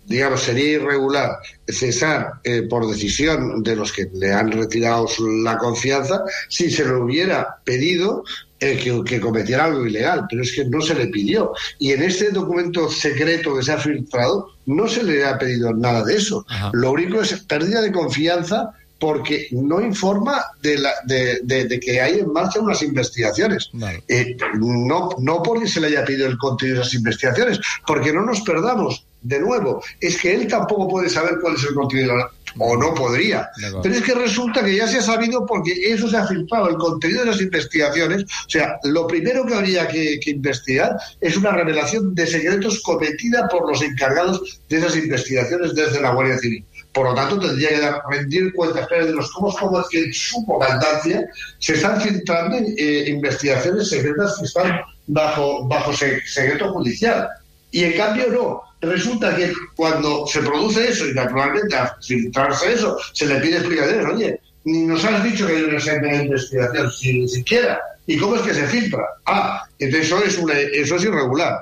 digamos, 0.06 0.42
sería 0.42 0.72
irregular 0.72 1.38
cesar 1.66 2.34
eh, 2.44 2.62
por 2.62 2.86
decisión 2.86 3.62
de 3.62 3.74
los 3.74 3.92
que 3.92 4.08
le 4.12 4.32
han 4.32 4.52
retirado 4.52 5.06
la 5.42 5.58
confianza 5.58 6.22
si 6.48 6.70
se 6.70 6.84
le 6.84 6.94
hubiera 6.94 7.56
pedido 7.64 8.22
eh, 8.60 8.78
que, 8.78 9.02
que, 9.04 9.20
cometiera 9.20 9.64
algo 9.64 9.84
ilegal, 9.84 10.26
pero 10.30 10.42
es 10.42 10.52
que 10.52 10.64
no 10.64 10.80
se 10.80 10.94
le 10.94 11.08
pidió. 11.08 11.52
Y 11.80 11.92
en 11.92 12.02
este 12.02 12.30
documento 12.30 12.88
secreto 12.88 13.56
que 13.56 13.62
se 13.62 13.72
ha 13.72 13.78
filtrado 13.78 14.50
no 14.66 14.86
se 14.86 15.02
le 15.02 15.24
ha 15.24 15.36
pedido 15.36 15.74
nada 15.74 16.04
de 16.04 16.16
eso. 16.16 16.46
Ajá. 16.48 16.70
Lo 16.72 16.92
único 16.92 17.20
es 17.20 17.32
pérdida 17.42 17.80
de 17.80 17.90
confianza 17.90 18.72
porque 18.98 19.48
no 19.52 19.80
informa 19.80 20.44
de, 20.62 20.78
la, 20.78 20.92
de, 21.04 21.40
de, 21.42 21.64
de, 21.66 21.80
que 21.80 22.00
hay 22.00 22.20
en 22.20 22.32
marcha 22.32 22.60
unas 22.60 22.82
investigaciones. 22.82 23.68
Vale. 23.72 24.02
Eh, 24.08 24.36
no, 24.54 25.10
no 25.18 25.42
porque 25.42 25.68
se 25.68 25.80
le 25.80 25.88
haya 25.88 26.04
pedido 26.04 26.26
el 26.26 26.38
contenido 26.38 26.78
de 26.78 26.82
esas 26.82 26.94
investigaciones, 26.94 27.60
porque 27.86 28.12
no 28.12 28.24
nos 28.24 28.40
perdamos. 28.40 29.04
De 29.20 29.40
nuevo, 29.40 29.82
es 30.00 30.20
que 30.20 30.34
él 30.34 30.46
tampoco 30.46 30.86
puede 30.86 31.08
saber 31.08 31.38
cuál 31.40 31.54
es 31.54 31.64
el 31.64 31.74
contenido, 31.74 32.12
o 32.58 32.76
no 32.76 32.94
podría. 32.94 33.48
Pero 33.82 33.94
es 33.94 34.02
que 34.02 34.14
resulta 34.14 34.64
que 34.64 34.76
ya 34.76 34.86
se 34.86 34.98
ha 34.98 35.02
sabido 35.02 35.46
porque 35.46 35.72
eso 35.72 36.08
se 36.08 36.16
ha 36.16 36.26
filtrado, 36.26 36.68
el 36.68 36.76
contenido 36.76 37.20
de 37.20 37.30
las 37.30 37.40
investigaciones. 37.40 38.24
O 38.24 38.50
sea, 38.50 38.78
lo 38.84 39.06
primero 39.06 39.46
que 39.46 39.54
habría 39.54 39.88
que, 39.88 40.20
que 40.20 40.30
investigar 40.30 40.96
es 41.20 41.36
una 41.36 41.52
revelación 41.52 42.14
de 42.14 42.26
secretos 42.26 42.82
cometida 42.82 43.48
por 43.48 43.68
los 43.68 43.82
encargados 43.82 44.60
de 44.68 44.76
esas 44.76 44.96
investigaciones 44.96 45.74
desde 45.74 46.00
la 46.00 46.12
Guardia 46.12 46.38
Civil. 46.38 46.64
Por 46.94 47.06
lo 47.08 47.14
tanto, 47.14 47.40
tendría 47.40 47.70
que 47.70 47.80
dar, 47.80 48.02
rendir 48.08 48.54
cuentas 48.54 48.88
de 48.88 49.12
los 49.12 49.32
cómo, 49.32 49.52
como 49.52 49.84
que 49.88 50.04
en 50.04 50.14
su 50.14 50.46
comandancia 50.46 51.26
se 51.58 51.74
están 51.74 52.00
filtrando 52.00 52.56
eh, 52.56 53.04
investigaciones 53.08 53.90
secretas 53.90 54.36
que 54.38 54.46
están 54.46 54.80
bajo, 55.08 55.66
bajo 55.66 55.92
secreto 55.92 56.72
judicial. 56.72 57.28
Y 57.72 57.82
en 57.82 57.92
cambio 57.94 58.28
no. 58.30 58.62
Resulta 58.80 59.34
que 59.34 59.52
cuando 59.74 60.26
se 60.26 60.40
produce 60.40 60.88
eso, 60.88 61.08
y 61.08 61.14
naturalmente 61.14 61.74
a 61.74 61.96
filtrarse 62.00 62.74
eso, 62.74 62.96
se 63.12 63.26
le 63.26 63.40
pide 63.40 63.56
explicaciones, 63.56 64.06
oye, 64.06 64.40
ni 64.64 64.84
nos 64.84 65.04
has 65.04 65.24
dicho 65.24 65.46
que 65.46 65.56
hay 65.56 65.62
una 65.62 66.22
investigación, 66.22 66.92
ni 67.02 67.28
siquiera. 67.28 67.80
¿Y 68.06 68.18
cómo 68.18 68.36
es 68.36 68.42
que 68.42 68.54
se 68.54 68.66
filtra? 68.66 69.02
Ah, 69.26 69.64
entonces 69.78 70.06
eso 70.06 70.22
es, 70.22 70.38
una, 70.38 70.54
eso 70.54 70.96
es 70.96 71.04
irregular. 71.04 71.58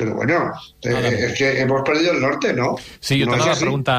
Però 0.00 0.14
bueno, 0.16 0.52
eh, 0.80 1.26
és 1.26 1.34
que 1.36 1.60
hemos 1.60 1.82
perdido 1.84 2.14
el 2.14 2.22
norte, 2.22 2.54
no? 2.56 2.70
Sí, 3.00 3.18
jo 3.20 3.26
no 3.28 3.34
t'anava 3.36 3.52
a 3.52 3.60
preguntar, 3.60 3.98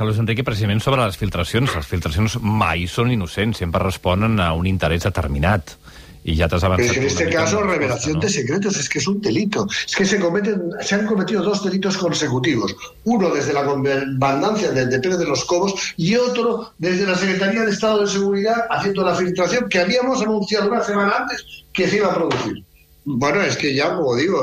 Carlos 0.00 0.20
Enrique, 0.22 0.46
precisament 0.46 0.80
sobre 0.80 1.04
les 1.04 1.18
filtracions. 1.20 1.74
Les 1.76 1.90
filtracions 1.90 2.38
mai 2.40 2.86
són 2.88 3.12
innocents, 3.12 3.60
sempre 3.60 3.84
responen 3.84 4.40
a 4.40 4.54
un 4.56 4.70
interès 4.70 5.04
determinat. 5.04 5.76
Y 6.22 6.36
ya 6.36 6.48
te 6.48 6.56
has 6.56 6.64
avanzado. 6.64 6.90
Pero 6.92 7.00
en 7.00 7.06
este 7.06 7.30
caso, 7.30 7.62
revelación 7.62 8.14
¿no? 8.14 8.20
de 8.20 8.28
secretos 8.28 8.76
es 8.76 8.88
que 8.90 8.98
es 8.98 9.08
un 9.08 9.20
delito. 9.22 9.66
Es 9.86 9.96
que 9.96 10.04
se 10.04 10.20
cometen, 10.20 10.70
se 10.82 10.94
han 10.94 11.06
cometido 11.06 11.42
dos 11.42 11.64
delitos 11.64 11.96
consecutivos. 11.96 12.76
Uno 13.04 13.30
desde 13.30 13.54
la 13.54 13.64
comandancia 13.64 14.70
del 14.70 14.90
de 14.90 15.00
Pérez 15.00 15.18
de 15.18 15.26
los 15.26 15.46
Cobos 15.46 15.94
y 15.96 16.16
otro 16.16 16.72
desde 16.76 17.06
la 17.06 17.14
Secretaría 17.14 17.62
de 17.62 17.70
Estado 17.70 18.02
de 18.02 18.06
Seguridad 18.06 18.66
haciendo 18.68 19.02
la 19.02 19.14
filtración 19.14 19.68
que 19.70 19.78
habíamos 19.80 20.20
anunciado 20.20 20.68
una 20.68 20.82
semana 20.82 21.12
antes 21.20 21.64
que 21.72 21.88
se 21.88 21.96
iba 21.96 22.08
a 22.08 22.14
producir. 22.14 22.64
Bueno, 23.04 23.40
es 23.40 23.56
que 23.56 23.74
ya, 23.74 23.96
como 23.96 24.14
digo, 24.14 24.42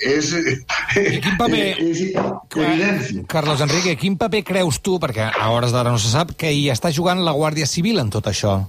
és... 0.00 0.32
Quin 0.94 1.36
paper... 1.38 1.64
És, 1.78 2.00
evidència. 2.56 3.24
Carlos 3.28 3.60
Enrique, 3.60 3.98
quin 4.00 4.16
paper 4.20 4.42
creus 4.48 4.80
tu, 4.80 4.96
perquè 5.02 5.28
a 5.28 5.50
hores 5.52 5.74
d'ara 5.76 5.92
no 5.92 6.00
se 6.00 6.12
sap, 6.12 6.32
que 6.40 6.50
hi 6.52 6.70
està 6.72 6.92
jugant 6.94 7.20
la 7.20 7.36
Guàrdia 7.36 7.68
Civil 7.68 8.00
en 8.00 8.12
tot 8.14 8.30
això? 8.32 8.62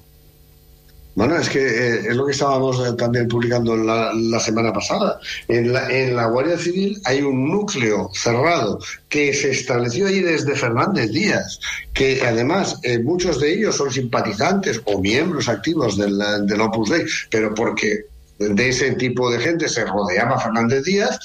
Bueno, 1.15 1.37
es 1.37 1.47
que 1.47 1.59
eh, 1.59 1.99
es 2.09 2.15
lo 2.15 2.25
que 2.25 2.31
estábamos 2.31 2.79
eh, 2.79 2.93
también 2.93 3.27
publicando 3.27 3.77
la, 3.77 4.11
la 4.13 4.39
semana 4.39 4.73
pasada. 4.73 5.19
En 5.47 5.71
la, 5.71 5.87
en 5.89 6.15
la, 6.15 6.25
Guardia 6.25 6.57
Civil 6.57 6.99
hay 7.05 7.21
un 7.21 7.51
núcleo 7.51 8.09
cerrado 8.13 8.79
que 9.09 9.31
se 9.33 9.51
estableció 9.51 10.07
ahí 10.07 10.21
desde 10.21 10.55
Fernández 10.55 11.11
Díaz, 11.11 11.59
que 11.93 12.21
además 12.25 12.79
eh, 12.81 12.97
muchos 12.97 13.39
de 13.39 13.53
ellos 13.53 13.75
son 13.75 13.91
simpatizantes 13.91 14.81
o 14.85 14.99
miembros 14.99 15.49
activos 15.49 15.97
del, 15.97 16.17
del 16.47 16.61
Opus 16.61 16.89
Dei, 16.89 17.05
pero 17.29 17.53
porque 17.53 18.05
de 18.49 18.69
ese 18.69 18.91
tipo 18.93 19.31
de 19.31 19.39
gente 19.39 19.69
se 19.69 19.85
rodeaba 19.85 20.39
Fernández 20.39 20.83
Díaz, 20.83 21.19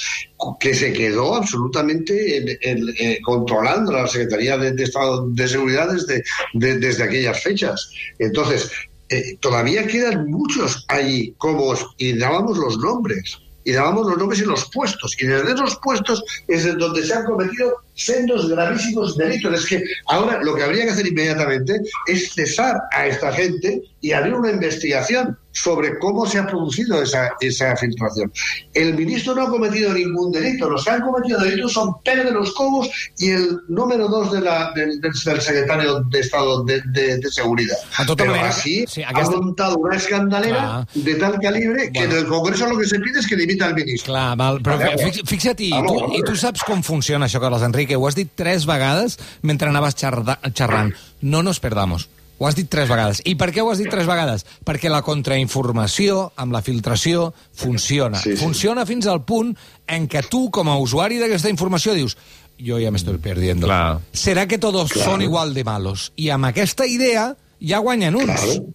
que 0.60 0.74
se 0.74 0.92
quedó 0.92 1.34
absolutamente 1.34 2.36
en, 2.36 2.58
en, 2.62 2.94
eh, 2.98 3.18
controlando 3.22 3.92
la 3.92 4.06
Secretaría 4.06 4.56
de, 4.56 4.72
de, 4.72 4.84
Estado 4.84 5.28
de 5.28 5.48
Seguridad 5.48 5.92
desde, 5.92 6.22
de, 6.54 6.78
desde 6.78 7.04
aquellas 7.04 7.42
fechas. 7.42 7.90
Entonces, 8.18 8.70
eh, 9.10 9.36
todavía 9.40 9.86
quedan 9.86 10.30
muchos 10.30 10.84
allí, 10.88 11.34
como 11.38 11.74
y 11.96 12.12
dábamos 12.18 12.58
los 12.58 12.78
nombres, 12.78 13.38
y 13.64 13.72
dábamos 13.72 14.06
los 14.06 14.18
nombres 14.18 14.40
y 14.40 14.44
los 14.44 14.70
puestos, 14.70 15.16
y 15.20 15.26
desde 15.26 15.52
esos 15.52 15.78
puestos 15.82 16.22
es 16.46 16.66
en 16.66 16.78
donde 16.78 17.04
se 17.04 17.14
han 17.14 17.24
cometido 17.24 17.74
sendos 17.98 18.48
gravísimos 18.48 19.16
delitos. 19.16 19.54
Es 19.54 19.66
que 19.66 19.84
ahora 20.06 20.40
lo 20.42 20.54
que 20.54 20.62
habría 20.62 20.84
que 20.84 20.90
hacer 20.90 21.06
inmediatamente 21.06 21.80
es 22.06 22.32
cesar 22.32 22.76
a 22.92 23.06
esta 23.06 23.32
gente 23.32 23.82
y 24.00 24.12
abrir 24.12 24.34
una 24.34 24.52
investigación 24.52 25.36
sobre 25.50 25.98
cómo 25.98 26.24
se 26.24 26.38
ha 26.38 26.46
producido 26.46 27.02
esa, 27.02 27.30
esa 27.40 27.74
filtración. 27.76 28.32
El 28.74 28.94
ministro 28.94 29.34
no 29.34 29.42
ha 29.42 29.50
cometido 29.50 29.92
ningún 29.92 30.30
delito, 30.30 30.70
los 30.70 30.84
que 30.84 30.90
han 30.90 31.00
cometido 31.00 31.40
delitos 31.40 31.72
son 31.72 31.94
Pérez 32.04 32.26
de 32.26 32.30
los 32.32 32.52
Cobos 32.52 32.88
y 33.18 33.30
el 33.30 33.58
número 33.68 34.06
dos 34.08 34.30
de 34.30 34.40
la, 34.40 34.70
del, 34.74 35.00
del, 35.00 35.14
secretario 35.14 36.00
de 36.00 36.20
Estado 36.20 36.62
de, 36.62 36.80
de, 36.92 37.18
de 37.18 37.30
Seguridad. 37.30 37.76
Manera, 37.98 38.48
així 38.48 38.84
sí, 38.88 39.02
ha 39.02 39.12
muntat 39.30 39.74
una 39.78 39.96
escandalera 39.96 40.60
Clar. 40.60 41.04
de 41.06 41.14
tal 41.14 41.38
calibre 41.40 41.90
que 41.92 42.00
Bueno. 42.00 42.14
en 42.14 42.18
el 42.18 42.26
Congreso 42.26 42.66
lo 42.66 42.78
que 42.78 42.86
se 42.86 42.98
pide 43.00 43.20
es 43.20 43.26
que 43.26 43.36
dimita 43.36 43.66
al 43.66 43.74
ministro. 43.74 44.12
Clar, 44.12 44.36
val, 44.36 44.60
però 44.62 44.78
fix, 44.98 45.22
fixa't, 45.26 45.60
i 45.60 45.70
tu, 45.70 45.96
i 46.18 46.22
tu 46.26 46.36
saps 46.36 46.64
com 46.66 46.82
funciona 46.82 47.26
això, 47.26 47.40
Carles 47.42 47.62
Enrique. 47.88 47.96
Ho 47.96 48.06
has 48.08 48.14
dit 48.14 48.28
tres 48.34 48.66
vegades 48.66 49.18
mentre 49.42 49.68
anaves 49.68 49.94
xerda, 49.96 50.38
xerrant. 50.54 50.92
No 51.20 51.42
nos 51.42 51.60
perdamos. 51.60 52.08
Ho 52.38 52.46
has 52.46 52.54
dit 52.54 52.68
tres 52.70 52.88
vegades. 52.88 53.20
I 53.24 53.34
per 53.34 53.50
què 53.50 53.62
ho 53.64 53.70
has 53.72 53.78
dit 53.82 53.88
tres 53.90 54.06
vegades? 54.06 54.44
Perquè 54.64 54.88
la 54.92 55.02
contrainformació, 55.02 56.32
amb 56.36 56.52
la 56.52 56.62
filtració, 56.62 57.32
funciona. 57.52 58.18
Sí, 58.20 58.36
sí. 58.36 58.42
Funciona 58.44 58.84
fins 58.86 59.06
al 59.10 59.24
punt 59.24 59.56
en 59.88 60.06
què 60.08 60.22
tu, 60.28 60.48
com 60.54 60.68
a 60.70 60.76
usuari 60.78 61.18
d'aquesta 61.18 61.50
informació, 61.50 61.94
dius 61.94 62.16
jo 62.58 62.78
ja 62.78 62.90
m'estoy 62.90 63.18
perdiendo. 63.22 63.66
Clar. 63.66 64.00
Será 64.12 64.46
que 64.46 64.58
todos 64.58 64.90
Claro. 64.92 65.10
son 65.12 65.22
igual 65.22 65.54
de 65.54 65.64
malos? 65.64 66.12
I 66.16 66.30
amb 66.30 66.44
aquesta 66.46 66.86
idea 66.86 67.36
ja 67.60 67.78
guanyen 67.78 68.14
uns. 68.16 68.26
Claro. 68.30 68.66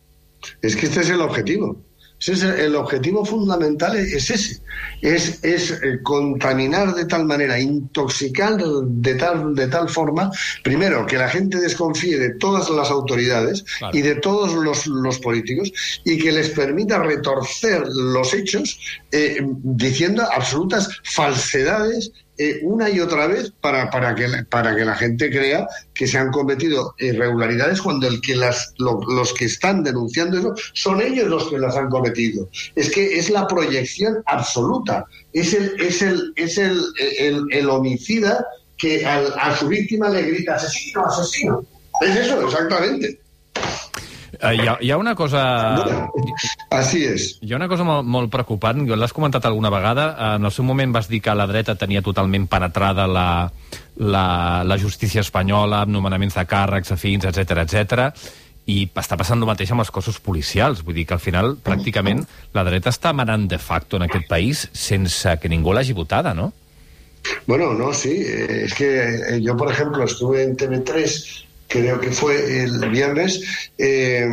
Es 0.61 0.75
que 0.75 0.87
este 0.87 1.01
es 1.01 1.09
el 1.09 1.21
objetivo. 1.21 1.77
Ese 2.23 2.33
es 2.33 2.43
el, 2.43 2.75
objetivo 2.75 3.25
fundamental 3.25 3.97
es 3.97 4.29
ese. 4.29 4.61
Es, 5.01 5.43
es 5.43 5.71
eh, 5.71 5.99
contaminar 6.01 6.95
de 6.95 7.05
tal 7.05 7.25
manera, 7.25 7.59
intoxicar 7.59 8.57
de 8.57 9.15
tal, 9.15 9.53
de 9.53 9.67
tal 9.67 9.89
forma, 9.89 10.31
primero, 10.63 11.05
que 11.05 11.17
la 11.17 11.27
gente 11.27 11.59
desconfíe 11.59 12.17
de 12.17 12.35
todas 12.35 12.69
las 12.69 12.89
autoridades 12.89 13.65
Claro. 13.77 13.97
y 13.97 14.01
de 14.01 14.15
todos 14.15 14.53
los, 14.53 14.87
los 14.87 15.19
políticos 15.19 15.71
y 16.05 16.17
que 16.17 16.31
les 16.31 16.49
permita 16.49 16.99
retorcer 16.99 17.83
los 17.87 18.33
hechos 18.33 18.79
eh, 19.11 19.37
diciendo 19.63 20.23
absolutas 20.31 20.89
falsedades 21.03 22.11
eh, 22.37 22.59
una 22.63 22.89
y 22.89 22.99
otra 22.99 23.27
vez 23.27 23.51
para, 23.61 23.89
para, 23.89 24.15
que, 24.15 24.27
para 24.49 24.75
que 24.75 24.83
la 24.85 24.95
gente 24.95 25.29
crea 25.29 25.67
que 25.93 26.07
se 26.07 26.17
han 26.17 26.31
cometido 26.31 26.95
irregularidades 26.97 27.81
cuando 27.81 28.07
el 28.07 28.21
que 28.21 28.35
las, 28.35 28.73
lo- 28.77 28.99
los 29.07 29.33
que 29.33 29.45
están 29.45 29.83
denunciando 29.83 30.39
eso 30.39 30.53
son 30.73 31.01
ellos 31.01 31.27
los 31.27 31.47
que 31.49 31.59
las 31.59 31.75
han 31.77 31.89
cometido. 31.89 32.49
Es 32.75 32.89
que 32.91 33.17
es 33.19 33.29
la 33.29 33.47
proyección 33.47 34.23
absoluta. 34.25 35.05
Es 35.31 35.53
el, 35.53 35.79
es 35.79 36.01
el, 36.01 36.33
es 36.35 36.57
el, 36.57 36.81
el, 37.19 37.43
el 37.51 37.69
homicida 37.69 38.45
que 38.77 39.05
al- 39.05 39.33
a 39.39 39.55
su 39.55 39.67
víctima 39.67 40.09
le 40.09 40.23
grita 40.23 40.55
asesino, 40.55 41.05
asesino. 41.05 41.65
Es 42.01 42.15
eso, 42.15 42.41
exactamente. 42.47 43.19
Eh, 44.43 44.55
hi, 44.59 44.67
ha, 44.67 44.77
hi 44.81 44.91
ha 44.91 44.97
una 44.97 45.15
cosa... 45.15 45.41
Así 46.69 47.05
es. 47.05 47.37
Hi 47.41 47.53
ha 47.53 47.55
una 47.55 47.69
cosa 47.71 47.85
molt, 47.87 48.03
molt 48.03 48.31
preocupant, 48.33 48.83
jo 48.87 48.97
l'has 48.99 49.13
comentat 49.15 49.45
alguna 49.47 49.71
vegada, 49.71 50.07
eh, 50.11 50.29
en 50.35 50.45
el 50.49 50.51
seu 50.51 50.65
moment 50.67 50.91
vas 50.91 51.07
dir 51.07 51.21
que 51.23 51.35
la 51.35 51.47
dreta 51.47 51.77
tenia 51.79 52.01
totalment 52.03 52.47
penetrada 52.51 53.07
la, 53.07 53.27
la, 53.97 54.25
la 54.67 54.77
justícia 54.81 55.23
espanyola, 55.23 55.83
amb 55.85 55.95
nomenaments 55.95 56.35
de 56.35 56.43
càrrecs, 56.49 56.91
afins, 56.91 57.27
etc 57.29 57.63
etc. 57.63 58.09
i 58.67 58.81
està 58.87 59.15
passant 59.19 59.39
el 59.39 59.47
mateix 59.47 59.71
amb 59.71 59.83
els 59.83 59.91
cossos 59.91 60.19
policials. 60.23 60.83
Vull 60.83 60.95
dir 60.99 61.05
que 61.07 61.15
al 61.15 61.23
final, 61.23 61.55
pràcticament, 61.63 62.25
la 62.55 62.65
dreta 62.67 62.91
està 62.91 63.13
manant 63.15 63.47
de 63.47 63.59
facto 63.59 63.99
en 63.99 64.09
aquest 64.09 64.27
país 64.27 64.67
sense 64.73 65.37
que 65.39 65.51
ningú 65.51 65.71
l'hagi 65.75 65.95
votada, 65.95 66.33
no? 66.33 66.51
Bueno, 67.47 67.73
no, 67.73 67.93
sí. 67.93 68.11
eh, 68.25 68.65
Es 68.65 68.73
que 68.73 69.39
yo, 69.41 69.55
por 69.55 69.71
ejemplo, 69.71 70.03
estuve 70.03 70.43
en 70.43 70.57
TV3, 70.57 71.45
creo 71.73 71.99
que 71.99 72.11
fue 72.11 72.63
el 72.63 72.89
viernes. 72.89 73.41
eh, 73.79 74.27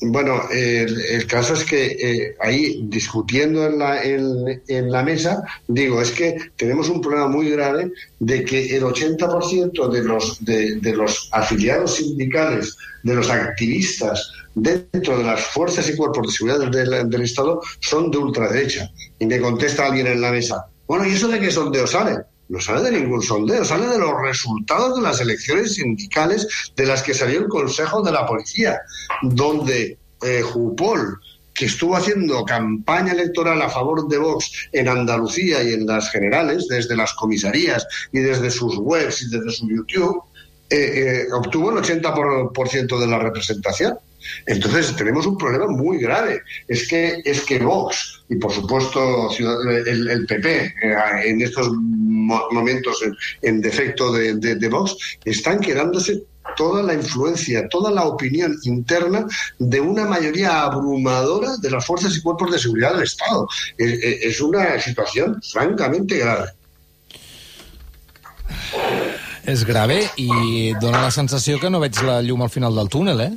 bueno, 0.00 0.42
el, 0.50 1.00
el 1.00 1.26
caso 1.26 1.54
es 1.54 1.64
que 1.64 1.86
eh, 1.86 2.36
ahí 2.40 2.82
discutiendo 2.84 3.66
en 3.66 3.78
la, 3.78 4.02
en, 4.04 4.90
la 4.90 5.02
mesa, 5.02 5.42
digo, 5.66 6.02
es 6.02 6.10
que 6.10 6.36
tenemos 6.56 6.90
un 6.90 7.00
problema 7.00 7.26
muy 7.26 7.48
grave 7.50 7.90
de 8.20 8.44
que 8.44 8.76
el 8.76 8.82
80% 8.82 9.88
de 9.90 10.02
los, 10.02 10.44
de, 10.44 10.76
de 10.76 10.92
los 10.94 11.30
afiliados 11.32 11.96
sindicales, 11.96 12.76
de 13.02 13.14
los 13.14 13.30
activistas 13.30 14.32
dentro 14.54 15.18
de 15.18 15.24
las 15.24 15.40
fuerzas 15.40 15.88
y 15.88 15.96
cuerpos 15.96 16.26
de 16.26 16.32
seguridad 16.32 16.70
del, 16.70 17.10
del 17.10 17.22
Estado 17.22 17.60
son 17.80 18.10
de 18.10 18.18
ultraderecha. 18.18 18.90
Y 19.18 19.26
me 19.26 19.40
contesta 19.40 19.86
alguien 19.86 20.06
en 20.06 20.20
la 20.20 20.30
mesa, 20.30 20.66
bueno, 20.86 21.06
¿y 21.06 21.12
eso 21.12 21.28
de 21.28 21.40
qué 21.40 21.50
sondeo 21.50 21.86
sale? 21.86 22.18
No 22.54 22.60
sale 22.60 22.88
de 22.88 23.00
ningún 23.00 23.20
sondeo, 23.20 23.64
sale 23.64 23.88
de 23.88 23.98
los 23.98 24.12
resultados 24.22 24.94
de 24.94 25.02
las 25.02 25.20
elecciones 25.20 25.74
sindicales 25.74 26.46
de 26.76 26.86
las 26.86 27.02
que 27.02 27.12
salió 27.12 27.40
el 27.40 27.48
Consejo 27.48 28.00
de 28.00 28.12
la 28.12 28.24
Policía, 28.24 28.80
donde 29.22 29.98
eh, 30.22 30.40
Jupol, 30.40 31.18
que 31.52 31.66
estuvo 31.66 31.96
haciendo 31.96 32.44
campaña 32.44 33.12
electoral 33.12 33.60
a 33.60 33.68
favor 33.68 34.06
de 34.06 34.18
Vox 34.18 34.68
en 34.70 34.86
Andalucía 34.86 35.64
y 35.64 35.72
en 35.72 35.84
las 35.84 36.12
generales, 36.12 36.68
desde 36.68 36.94
las 36.94 37.12
comisarías 37.14 37.88
y 38.12 38.20
desde 38.20 38.52
sus 38.52 38.76
webs 38.76 39.22
y 39.22 39.30
desde 39.30 39.50
su 39.50 39.68
YouTube, 39.68 40.22
eh, 40.70 41.24
eh, 41.26 41.32
obtuvo 41.32 41.72
el 41.72 41.82
80% 41.82 42.52
por 42.52 42.68
ciento 42.68 43.00
de 43.00 43.08
la 43.08 43.18
representación. 43.18 43.98
Entonces 44.46 44.94
tenemos 44.96 45.26
un 45.26 45.36
problema 45.38 45.66
muy 45.66 45.98
grave. 45.98 46.42
Es 46.68 46.88
que, 46.88 47.20
es 47.24 47.40
que 47.42 47.58
Vox 47.58 48.22
y 48.28 48.36
por 48.36 48.52
supuesto 48.52 49.30
el, 49.38 50.08
el 50.08 50.26
PP 50.26 50.74
eh, 50.82 50.96
en 51.26 51.42
estos 51.42 51.70
mo- 51.72 52.46
momentos 52.52 52.98
en, 53.42 53.60
defecto 53.60 54.12
de, 54.12 54.68
Vox 54.68 54.96
están 55.24 55.60
quedándose 55.60 56.22
toda 56.56 56.82
la 56.82 56.94
influencia, 56.94 57.68
toda 57.68 57.90
la 57.90 58.04
opinión 58.04 58.54
interna 58.64 59.26
de 59.58 59.80
una 59.80 60.04
mayoría 60.04 60.62
abrumadora 60.62 61.56
de 61.56 61.70
las 61.70 61.84
fuerzas 61.86 62.16
y 62.16 62.22
cuerpos 62.22 62.52
de 62.52 62.58
seguridad 62.58 62.94
del 62.94 63.02
Estado. 63.04 63.48
Es, 63.78 63.92
es- 63.92 64.22
es 64.22 64.40
una 64.40 64.78
situación 64.80 65.40
francamente 65.42 66.18
grave. 66.18 66.50
És 69.46 69.64
grave 69.68 69.98
i 70.16 70.72
dona 70.80 71.02
la 71.04 71.10
sensació 71.12 71.58
que 71.60 71.68
no 71.70 71.80
veig 71.82 71.98
la 72.04 72.20
llum 72.24 72.42
al 72.42 72.50
final 72.52 72.74
del 72.76 72.88
túnel, 72.88 73.20
eh? 73.20 73.32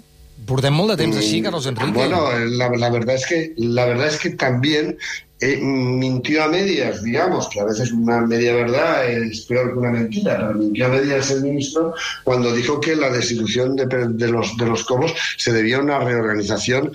Portem 0.45 0.75
molt 0.77 0.93
de 0.93 0.97
temps 1.01 1.17
així, 1.17 1.41
Carlos 1.41 1.65
Enrique. 1.67 1.93
Bueno, 1.95 2.21
la, 2.59 2.69
la 2.69 2.89
verdad 2.89 3.15
es 3.15 3.25
que 3.25 3.53
la 3.57 3.85
verdad 3.85 4.07
es 4.07 4.19
que 4.19 4.29
también 4.31 4.97
eh, 5.39 5.57
mintió 5.57 6.43
a 6.43 6.47
medias, 6.47 7.03
digamos, 7.03 7.49
que 7.49 7.59
a 7.59 7.65
veces 7.65 7.91
una 7.91 8.21
media 8.21 8.55
verdad 8.55 9.09
es 9.09 9.41
peor 9.41 9.73
que 9.73 9.79
una 9.79 9.91
mentira, 9.91 10.37
pero 10.37 10.53
mintió 10.53 10.85
a 10.85 10.89
medias 10.89 11.31
el 11.31 11.43
ministro 11.43 11.93
cuando 12.23 12.53
dijo 12.53 12.79
que 12.79 12.95
la 12.95 13.09
destitución 13.09 13.75
de, 13.75 13.85
de 13.85 14.27
los 14.29 14.55
de 14.57 14.65
los 14.67 14.83
cobos 14.83 15.13
se 15.37 15.51
debía 15.51 15.77
a 15.77 15.81
una 15.81 15.99
reorganización 15.99 16.91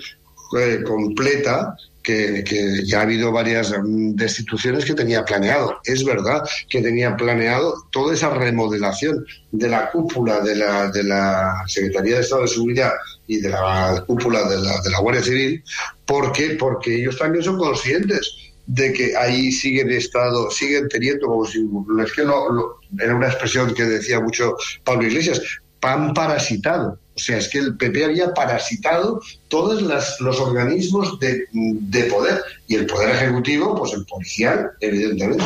eh, 0.57 0.83
completa 0.85 1.75
que, 2.03 2.43
que 2.43 2.85
ya 2.85 2.99
ha 2.99 3.03
habido 3.03 3.31
varias 3.31 3.73
mm, 3.81 4.15
destituciones 4.15 4.85
que 4.85 4.93
tenía 4.93 5.23
planeado. 5.23 5.79
Es 5.85 6.03
verdad 6.03 6.43
que 6.69 6.81
tenía 6.81 7.15
planeado 7.15 7.73
toda 7.91 8.13
esa 8.13 8.29
remodelación 8.29 9.25
de 9.51 9.69
la 9.69 9.89
cúpula 9.89 10.41
de 10.41 10.55
la, 10.57 10.91
de 10.91 11.03
la 11.03 11.63
Secretaría 11.67 12.15
de 12.15 12.21
Estado 12.21 12.41
de 12.41 12.49
Seguridad 12.49 12.91
y 13.27 13.37
de 13.39 13.49
la 13.49 14.03
cúpula 14.05 14.47
de 14.49 14.57
la, 14.57 14.81
de 14.81 14.89
la 14.89 14.99
Guardia 14.99 15.23
Civil, 15.23 15.63
porque, 16.05 16.55
porque 16.59 16.95
ellos 16.95 17.17
también 17.17 17.43
son 17.43 17.57
conscientes 17.57 18.35
de 18.65 18.93
que 18.93 19.15
ahí 19.17 19.51
siguen 19.51 19.91
estado, 19.91 20.49
siguen 20.51 20.87
teniendo 20.89 21.27
como 21.27 21.45
si 21.45 21.59
es 22.03 22.11
que 22.13 22.23
lo- 22.23 22.51
lo- 22.51 22.79
era 22.99 23.15
una 23.15 23.27
expresión 23.27 23.73
que 23.73 23.83
decía 23.83 24.19
mucho 24.19 24.55
Pablo 24.83 25.07
Iglesias, 25.07 25.41
pan 25.79 26.13
parasitado. 26.13 26.97
O 27.15 27.19
sea, 27.19 27.37
es 27.37 27.47
que 27.49 27.59
el 27.59 27.75
PP 27.77 28.05
había 28.05 28.33
parasitado 28.33 29.21
todos 29.49 29.81
las- 29.81 30.19
los 30.21 30.39
organismos 30.39 31.19
de, 31.19 31.45
de 31.51 32.03
poder. 32.05 32.41
Y 32.67 32.75
el 32.75 32.85
poder 32.87 33.09
ejecutivo, 33.15 33.75
pues 33.75 33.93
el 33.93 34.05
policial, 34.05 34.71
evidentemente. 34.79 35.43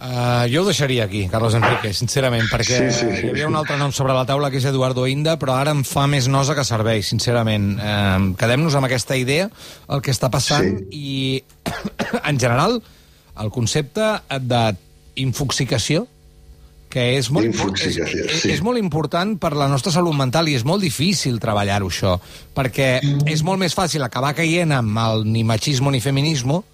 Uh, 0.00 0.48
jo 0.48 0.62
ho 0.62 0.64
deixaria 0.64 1.04
aquí, 1.04 1.26
Carlos 1.28 1.52
Enrique, 1.58 1.90
sincerament, 1.92 2.46
perquè 2.48 2.78
Sí, 2.78 2.84
sí, 2.88 3.04
sí, 3.04 3.26
hi 3.26 3.32
havia 3.34 3.44
sí. 3.44 3.48
un 3.50 3.58
altre 3.58 3.76
nom 3.76 3.92
sobre 3.92 4.14
la 4.16 4.24
taula 4.24 4.48
que 4.48 4.56
és 4.56 4.64
Eduardo 4.64 5.04
Inda, 5.04 5.34
però 5.36 5.58
ara 5.60 5.74
em 5.76 5.82
fa 5.84 6.06
més 6.08 6.24
nosa 6.32 6.56
que 6.56 6.64
servei, 6.64 7.02
sincerament. 7.04 7.74
Uh, 7.76 8.30
Quedem-nos 8.40 8.78
amb 8.78 8.88
aquesta 8.88 9.18
idea, 9.20 9.50
el 9.92 10.00
que 10.00 10.14
està 10.14 10.32
passant, 10.32 10.70
i 10.88 11.42
en 12.30 12.40
general, 12.40 12.78
el 13.44 13.52
concepte 13.52 14.14
d'infoxicació, 14.40 16.06
que 16.90 17.04
és 17.20 17.28
molt, 17.30 17.52
és, 17.76 18.00
és, 18.00 18.40
sí. 18.40 18.50
és 18.56 18.64
molt 18.64 18.80
important 18.80 19.36
per 19.38 19.52
la 19.54 19.68
nostra 19.70 19.92
salut 19.94 20.16
mental 20.16 20.48
i 20.50 20.56
és 20.58 20.64
molt 20.66 20.82
difícil 20.82 21.36
treballar-ho, 21.42 21.92
això, 21.92 22.16
perquè 22.56 22.88
és 23.30 23.44
molt 23.46 23.60
més 23.62 23.76
fàcil 23.76 24.02
acabar 24.02 24.32
caient 24.34 24.72
amb 24.80 24.98
el 25.04 25.28
ni 25.28 25.44
machismo 25.46 25.92
ni 25.92 26.00
feminismo, 26.02 26.64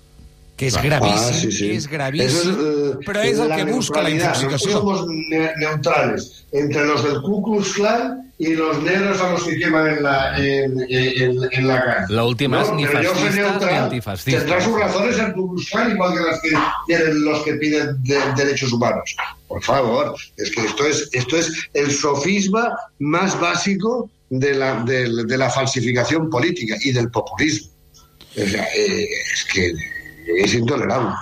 que 0.56 0.70
gravíssim, 0.70 1.28
Ah, 1.28 1.32
sí, 1.40 1.52
sí. 1.52 1.70
és 1.76 1.86
gravíssim, 1.86 2.26
Eso 2.26 2.50
es, 2.50 2.56
eh, 2.56 2.98
però 3.06 3.20
és 3.22 3.38
el 3.38 3.48
la 3.50 3.56
que 3.56 3.64
busca 3.72 4.02
la 4.02 4.10
infoxicació. 4.10 4.70
Nosotros 4.70 4.72
somos 4.72 5.06
ne- 5.28 5.52
neutrales 5.58 6.46
entre 6.52 6.86
los 6.86 7.04
del 7.04 7.20
Ku 7.22 7.42
Klux 7.42 7.74
Klan 7.74 8.32
y 8.38 8.54
los 8.54 8.82
negros 8.82 9.20
a 9.20 9.32
los 9.32 9.44
que 9.44 9.56
queman 9.58 9.86
en 9.88 10.02
la, 10.02 10.38
en, 10.38 10.80
en, 10.88 11.38
en 11.52 11.68
la 11.68 11.82
calle. 11.84 12.06
La 12.08 12.24
última 12.24 12.62
es 12.62 12.72
ni 12.72 12.86
pero 12.86 13.02
yo 13.02 13.14
soy 13.14 13.22
fascista 13.24 13.50
neutral, 13.50 13.70
ni 13.72 13.78
antifascista. 13.78 14.40
Tendrá 14.40 14.60
sus 14.62 14.78
razones 14.78 15.18
el 15.18 15.32
Ku 15.34 15.54
Klux 15.54 15.70
Klan, 15.70 15.90
igual 15.92 16.12
que 16.14 16.20
las 16.20 16.40
que 16.40 16.50
tienen 16.86 17.24
los 17.24 17.42
que 17.44 17.52
piden 17.54 18.02
de- 18.02 18.32
derechos 18.36 18.72
humanos. 18.72 19.14
Por 19.48 19.62
favor, 19.62 20.14
es 20.36 20.50
que 20.50 20.64
esto 20.64 20.86
es, 20.86 21.08
esto 21.12 21.36
es 21.36 21.52
el 21.74 21.92
sofisma 21.92 22.70
más 22.98 23.38
básico 23.40 24.10
de 24.30 24.54
la, 24.54 24.82
de, 24.84 25.08
de 25.24 25.36
la 25.38 25.48
falsificación 25.50 26.28
política 26.30 26.76
y 26.82 26.92
del 26.92 27.10
populismo. 27.10 27.70
O 28.36 28.46
sea, 28.46 28.64
eh, 28.76 29.06
es 29.32 29.44
que 29.52 29.72
és 30.26 30.54
intolerable. 30.58 31.14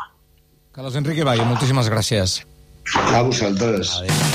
Carlos 0.74 0.96
Enrique 0.98 1.24
Bayo, 1.24 1.44
moltíssimes 1.46 1.90
gràcies. 1.92 2.40
A 3.14 3.22
vosaltres. 3.22 3.98
Adéu. 4.00 4.33